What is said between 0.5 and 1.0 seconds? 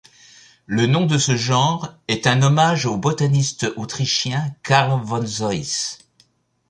Le